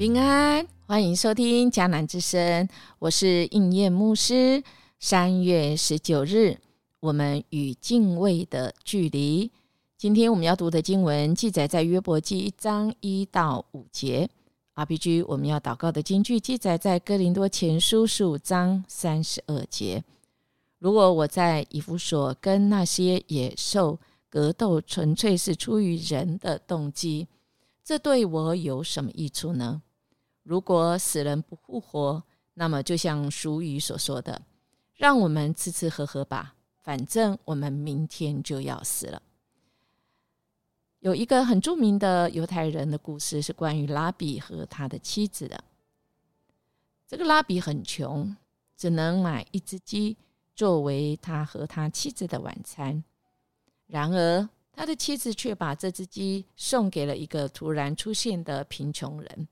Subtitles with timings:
[0.00, 2.66] 平安，欢迎收听迦南之声，
[2.98, 4.64] 我是应验牧师。
[4.98, 6.56] 三月十九日，
[7.00, 9.52] 我们与敬畏的距离。
[9.98, 14.26] 今天我们要读的经文记载在约伯记一章一到五节。
[14.74, 20.02] RPG 我们要祷告的经句记载在哥林多前书十五章三十二节。
[20.78, 23.98] 如果我在以弗所跟那些野兽
[24.30, 27.28] 格斗，纯粹是出于人的动机，
[27.84, 29.82] 这对我有什么益处呢？
[30.50, 32.20] 如果死人不复活，
[32.54, 34.42] 那么就像俗语所说的，
[34.96, 39.22] 让我们吃吃喝喝吧，反正我们明天就要死了。
[40.98, 45.62] 有一个很著名的犹太人的故事，是关于拉比和他的妻子的。
[47.06, 48.36] 这个拉比很穷，
[48.76, 50.16] 只能买一只鸡
[50.56, 53.04] 作为他和他妻子的晚餐。
[53.86, 59.46] 然而，他的妻子却把这只鸡送给了一个突然出现的贫穷人。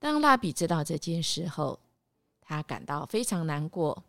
[0.00, 1.78] 当蜡笔知道这件事后，
[2.40, 4.02] 他感到非常难过。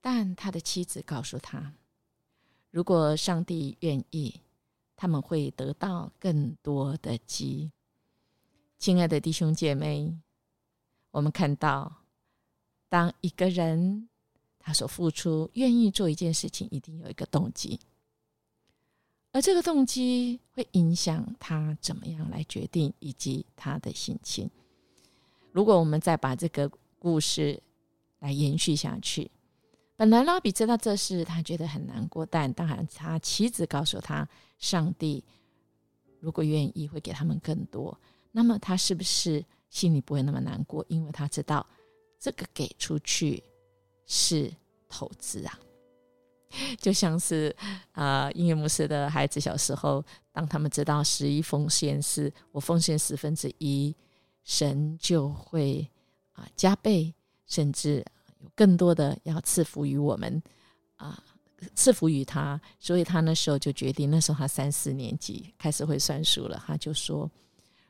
[0.00, 1.72] 但他的妻子告诉他，
[2.70, 4.40] 如果上帝愿意，
[4.96, 7.70] 他们会得到更多的鸡。
[8.78, 10.14] 亲爱的弟兄姐妹，
[11.10, 12.02] 我们看到，
[12.90, 14.08] 当一个人
[14.58, 17.80] 他所付出、愿意做一件事情，一定有一个动机，
[19.32, 24.50] 而这个动机会影响他怎么样来决定，以及他的心情。
[25.54, 27.62] 如果我们再把这个故事
[28.18, 29.30] 来延续下去，
[29.94, 32.26] 本来拉比知道这事，他觉得很难过。
[32.26, 35.22] 但当然，他妻子告诉他，上帝
[36.18, 37.96] 如果愿意，会给他们更多。
[38.32, 40.84] 那么他是不是心里不会那么难过？
[40.88, 41.64] 因为他知道
[42.18, 43.40] 这个给出去
[44.06, 44.52] 是
[44.88, 45.56] 投资啊，
[46.80, 47.54] 就像是
[47.92, 53.94] 啊，音乐牧师的孩子小时候，当他们知道十一奉献是我奉献十分之一。
[54.44, 55.90] 神就会
[56.32, 57.12] 啊加倍，
[57.46, 58.04] 甚至
[58.40, 60.42] 有更多的要赐福于我们
[60.96, 61.22] 啊，
[61.74, 62.60] 赐福于他。
[62.78, 66.62] 所以他那时候就决定，那时候他三四年级开始会算数了。
[66.66, 67.30] 他就说：“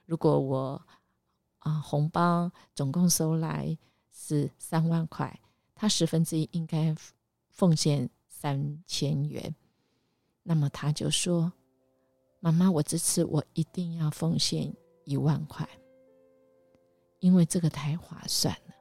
[0.07, 0.81] 如果我
[1.59, 3.77] 啊红包总共收来
[4.13, 5.41] 是三万块，
[5.75, 6.95] 他十分之一应该
[7.51, 9.55] 奉献三千元。
[10.45, 11.53] 那么他就说
[12.39, 14.73] ：‘妈妈，我这次我一定要奉献
[15.05, 15.69] 一万块。’”
[17.25, 18.75] 因为这个太划算了，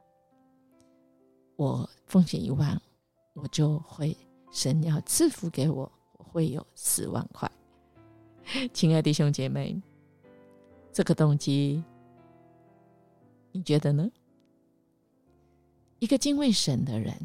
[1.56, 2.78] 我奉献一万，
[3.32, 4.18] 我就会
[4.52, 7.50] 神要赐福给我，我会有十万块。
[8.74, 9.82] 亲爱的弟兄姐妹，
[10.92, 11.82] 这个动机，
[13.54, 14.12] 你觉得呢？
[16.00, 17.16] 一个敬畏神的人，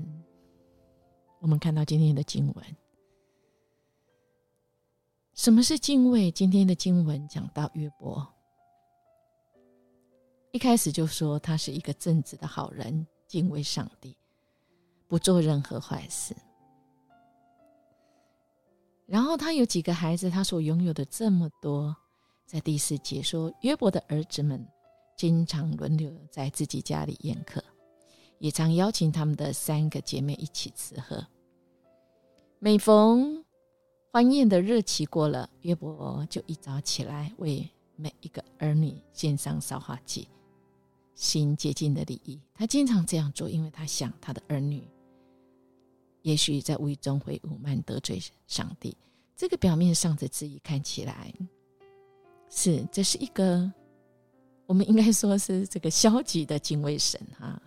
[1.41, 2.65] 我们看到今天的经文，
[5.35, 6.31] 什么是敬畏？
[6.31, 8.38] 今天的经文讲到约伯。
[10.59, 14.17] 一开始就说他是一个正直的好人，敬畏上帝，
[15.07, 16.35] 不做任何坏事。
[19.07, 21.95] 然后他有几个孩子，他所拥有的这么多，
[22.45, 24.67] 在第四节说，约伯的儿子们
[25.17, 27.63] 经常轮流在自己家里宴客，
[28.41, 31.25] 也常邀请他们的三个姐妹一起吃喝。
[32.59, 33.45] 每逢
[34.11, 40.27] 欢宴的日期过了，约伯就一早起来为每一个儿女献上烧化祭。
[41.19, 44.89] 心接近的礼仪，他经常这样做，因为他想他的儿女
[46.23, 48.97] 也许在无意中会辱慢得罪上帝。
[49.37, 51.34] 这个表面上的质疑看起来
[52.49, 53.69] 是这是一个，
[54.67, 57.61] 我们应该说是这个消极的敬畏神哈。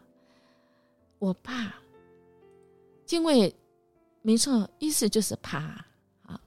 [1.20, 1.76] 我怕
[3.06, 3.54] 敬畏，
[4.22, 5.86] 没错，意思就是怕
[6.24, 6.42] 啊，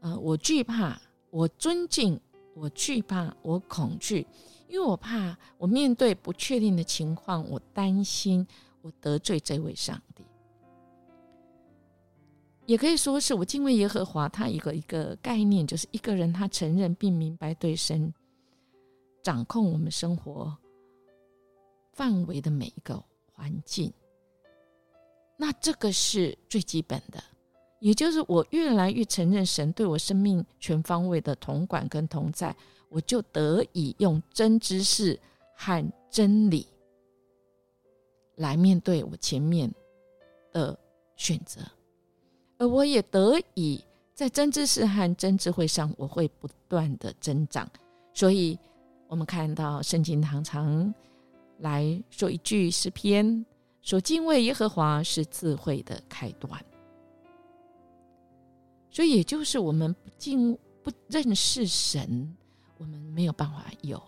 [0.00, 1.00] 呃，我惧怕，
[1.30, 2.20] 我尊敬，
[2.54, 4.26] 我惧怕，我恐惧。
[4.68, 8.46] 因为我怕我面对不确定的情况，我担心
[8.82, 10.24] 我得罪这位上帝，
[12.66, 14.28] 也可以说是我敬畏耶和华。
[14.28, 18.12] 他一个一个概念，就是一个人他承认并明白对神
[19.22, 20.56] 掌控我们生活
[21.92, 23.02] 范围的每一个
[23.32, 23.92] 环境。
[25.36, 27.22] 那这个是最基本的，
[27.78, 32.56] 也就是我越来越承认神对我生命全方位的统管跟同在。
[32.96, 35.20] 我就得以用真知识
[35.54, 36.66] 和真理
[38.36, 39.70] 来面对我前面
[40.50, 40.78] 的
[41.14, 41.60] 选择，
[42.56, 43.84] 而我也得以
[44.14, 47.70] 在真知识和真智慧上，我会不断的增长。
[48.14, 48.58] 所以，
[49.08, 50.94] 我们看到圣经常常
[51.58, 53.44] 来说一句诗篇
[53.82, 56.50] ：“说敬畏耶和华是智慧的开端。”
[58.90, 62.34] 所以，也就是我们不敬不认识神。
[62.78, 64.02] 我们没有办法有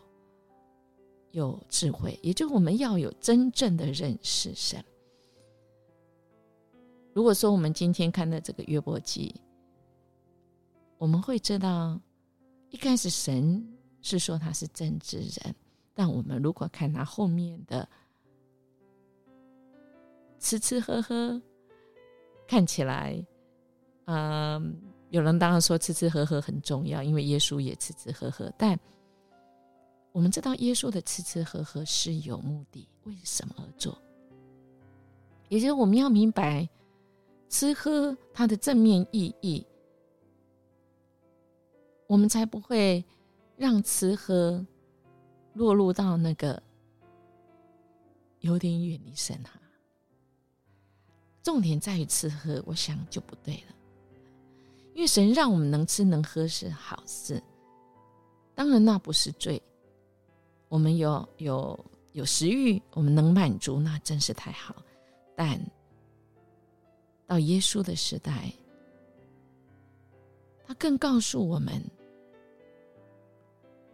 [1.32, 4.82] 有智慧，也就是我们要有真正的认识神。
[7.12, 9.34] 如果说我们今天看的这个约伯记，
[10.98, 12.00] 我们会知道，
[12.70, 13.66] 一开始神
[14.00, 15.54] 是说他是正直人，
[15.94, 17.88] 但我们如果看他后面的
[20.38, 21.40] 吃吃喝喝，
[22.46, 23.20] 看起来，
[24.04, 24.80] 嗯，
[25.10, 28.78] 有人当然说吃吃喝喝很重要，因为耶稣也吃吃喝喝，但
[30.12, 33.96] 我们知道耶稣的吃吃喝喝是有目的，为什么而做？
[35.49, 36.69] 也就是我们要明白
[37.49, 39.66] 吃喝它的正面意义。
[42.06, 43.04] 我们才不会
[43.56, 44.64] 让吃喝
[45.54, 46.62] 落入到那个
[48.40, 49.61] 有点远离神哈。
[51.43, 53.75] 重点在于吃喝，我想就不对了。
[54.98, 57.40] 因为神让我们能吃能喝是好事，
[58.52, 59.62] 当然那不是罪。
[60.68, 64.74] 我们有有有食欲，我们能满足，那真是太好。
[65.36, 65.56] 但
[67.28, 68.52] 到耶稣的时代，
[70.66, 71.80] 他更告诉我们。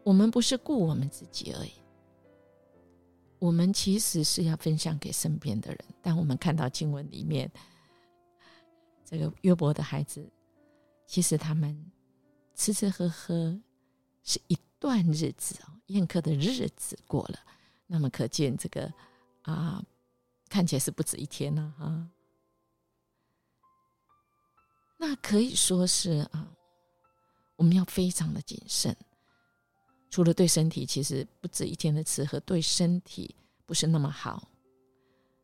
[0.04, 1.72] 我们不是顾我们自己而已，
[3.38, 5.78] 我们其实是要分享给身边的人。
[6.00, 7.50] 但我们看到经文里面，
[9.04, 10.26] 这个约伯的孩子，
[11.06, 11.90] 其实他们
[12.54, 13.58] 吃吃喝喝
[14.22, 17.38] 是一段日子哦，宴客的日子过了，
[17.86, 18.92] 那么可见这个
[19.42, 19.84] 啊，
[20.48, 22.08] 看起来是不止一天了哈。
[24.96, 26.48] 那可以说是啊，
[27.56, 28.96] 我们要非常的谨慎。
[30.10, 33.34] 除了对身体，其实不止一天的吃喝对身体
[33.66, 34.48] 不是那么好，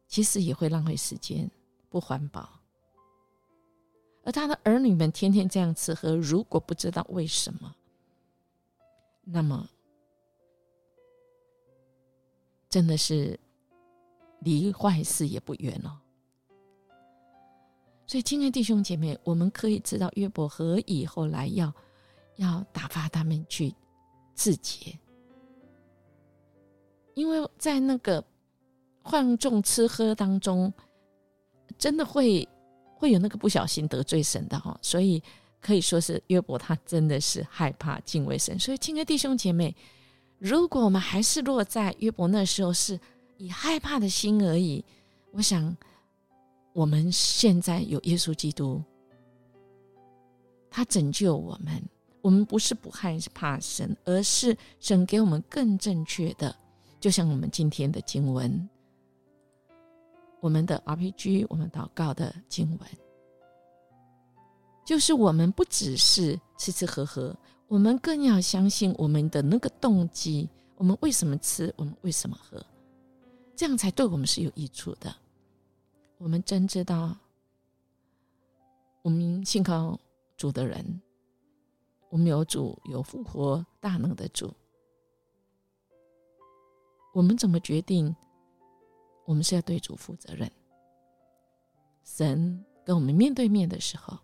[0.07, 1.51] 其实也会浪费时间，
[1.89, 2.60] 不环保。
[4.25, 7.75] 而他的儿女们天天这样吃喝，如果不知道为什么，
[9.25, 9.69] 那么
[12.69, 13.39] 真的是
[14.41, 16.01] 离坏事也不远了。
[18.07, 21.73] 所以，亲爱的弟兄姐妹，我们可以知道约伯何以后来要
[22.37, 23.75] 要打发他们去。
[24.33, 24.99] 自洁，
[27.13, 28.25] 因为在那个
[29.05, 30.73] 放纵吃喝当中，
[31.77, 32.49] 真的会
[33.01, 35.23] 会有那个不小心得罪神的哈，所以
[35.59, 38.59] 可以说是约伯他真的是害怕敬畏神。
[38.59, 39.75] 所以，亲爱弟兄姐妹，
[40.39, 43.01] 如果我们还是落在约伯那时候是
[43.39, 44.85] 以害怕的心而已，
[45.33, 45.75] 我想
[46.75, 48.83] 我们现在有耶稣基督，
[50.71, 51.83] 他拯救我们。
[52.23, 56.55] 我们不是不害怕神，而是神给我们更正确的，
[57.01, 58.69] 就像我们今天的经文，
[60.41, 62.81] 我们的 RPG，我们祷告的经文，
[64.85, 67.37] 就是我们不只是吃吃喝喝，
[67.69, 72.65] 我们更要相信我们的那个动机，我们为什么吃，我们为什么喝，
[73.55, 75.15] 这样才对我们是有益处的。
[76.19, 77.17] 我们真知道，
[79.03, 79.99] 我们信靠
[80.37, 81.01] 主的人。
[82.09, 84.53] 我们有主，有复活大能的主。
[87.15, 88.13] 我们怎么决定？
[89.31, 90.51] 我们是要对主负责任。
[92.03, 94.19] 神跟我们面对面的时候，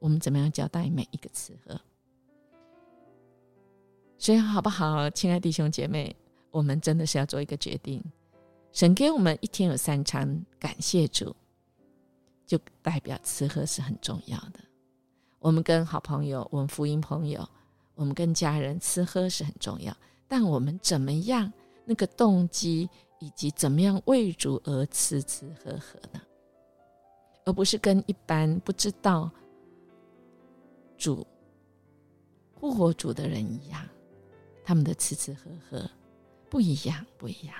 [0.00, 1.80] 我们怎么样交代每一个词和？
[4.18, 6.16] 所以好不好，亲爱弟兄姐妹，
[6.50, 8.02] 我们真的是要做一个决定。
[8.72, 11.36] 神给我们一天有三餐，感谢主，
[12.44, 14.58] 就代表吃喝是很重要的。
[15.38, 17.48] 我们跟好朋友，我们福音朋友，
[17.94, 19.96] 我们跟家人吃喝是很重要，
[20.26, 21.52] 但我们怎么样
[21.84, 26.20] 那个动机，以及怎么样为主而吃吃喝喝呢？
[27.44, 29.30] 而不是跟一般不知道
[30.96, 31.26] 主
[32.60, 33.86] 复活主的人一样，
[34.64, 35.90] 他们的吃吃喝喝
[36.50, 37.54] 不一样，不一样。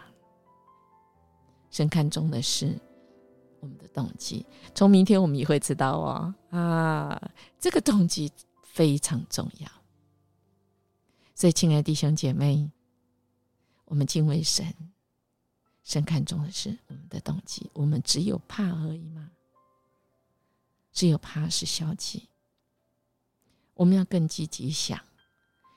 [1.70, 2.78] 神看重的是。
[3.60, 6.32] 我们的动机，从明天我们也会知道哦。
[6.56, 7.20] 啊，
[7.58, 8.30] 这个动机
[8.62, 9.68] 非常重要。
[11.34, 12.70] 所以，亲爱的弟兄姐妹，
[13.86, 14.64] 我们敬畏神，
[15.88, 17.70] 神看重的是我们的动机。
[17.72, 19.30] 我们只有怕而已吗？
[20.92, 22.28] 只有怕是消极。
[23.72, 25.00] 我们要更积极想，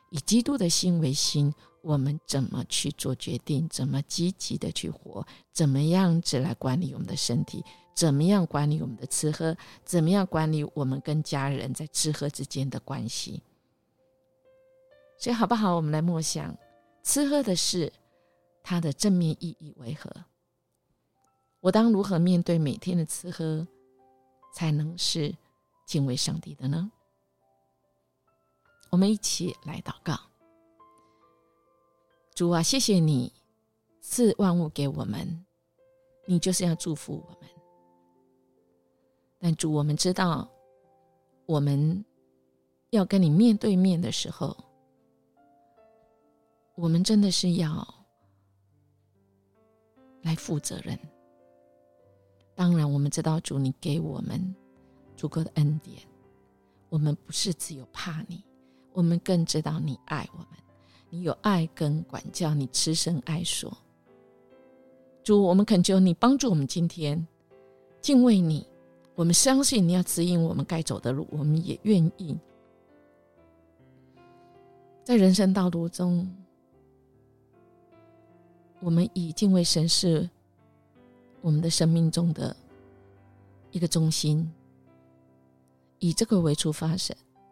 [0.09, 1.53] 以基督的心为心。
[1.81, 3.67] 我们怎么去做决定？
[3.69, 5.25] 怎么积极的去活？
[5.53, 7.63] 怎么样子来管理我们的身体？
[7.95, 9.55] 怎么样管理我们的吃喝？
[9.85, 13.41] 怎么样管理我们跟家人在吃喝之间的关系？
[15.17, 15.73] 所以，好不好？
[15.73, 16.55] 我们来默想
[17.01, 17.91] 吃喝的事，
[18.63, 20.09] 它的正面意义为何？
[21.59, 23.67] 我当如何面对每天的吃喝，
[24.53, 25.35] 才能是
[25.85, 26.91] 敬畏上帝的呢？
[28.89, 30.19] 我们一起来祷告。
[32.33, 33.31] 主啊，谢谢你
[33.99, 35.45] 赐万物给我们，
[36.25, 37.49] 你就是要祝福我们。
[39.39, 40.49] 但主，我们知道，
[41.45, 42.03] 我们
[42.89, 44.57] 要跟你面对面的时候，
[46.75, 48.00] 我们真的是要
[50.21, 50.97] 来负责任。
[52.55, 54.55] 当然，我们知道主，你给我们
[55.15, 55.97] 足够的恩典，
[56.89, 58.43] 我们不是只有怕你，
[58.93, 60.47] 我们更知道你爱我们，
[61.09, 63.75] 你有爱跟管教，你慈神爱所。
[65.23, 67.27] 主，我们恳求你帮助我们今天
[68.01, 68.67] 敬畏你。
[69.13, 72.35] 我们相信你要指引我们该走的路，我们也愿意
[75.03, 76.27] 在人生道路中，
[78.81, 80.27] 我们以敬畏神是
[81.39, 82.55] 我们的生命中的
[83.71, 84.51] 一个中心，
[85.99, 86.95] 以这个为出发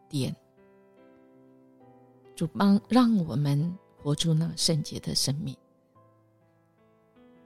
[0.10, 0.36] 点，
[2.36, 5.56] 主帮让我们活出那圣洁的生命，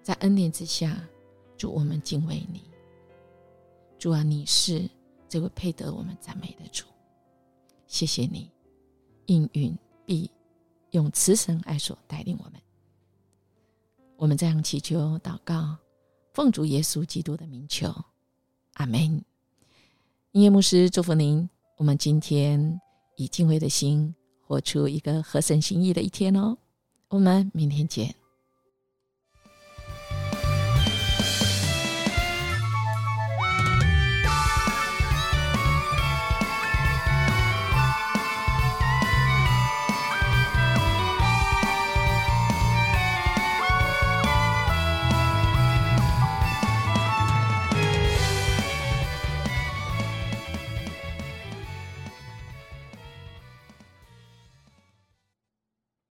[0.01, 0.97] 在恩典之下，
[1.57, 2.63] 主我们敬畏你。
[3.99, 4.89] 主啊，你是
[5.27, 6.85] 这位配得我们赞美的主，
[7.87, 8.49] 谢谢你，
[9.25, 10.31] 应允必
[10.91, 12.62] 用慈神爱所带领我们。
[14.17, 15.77] 我们这样祈求祷告，
[16.34, 17.93] 奉主耶稣基督的名求，
[18.75, 19.24] 阿门。
[20.32, 22.79] 音乐牧师祝福您，我们今天
[23.17, 26.58] 以敬畏的心活出一个合神心意的一天哦。
[27.10, 28.22] 我们明天见。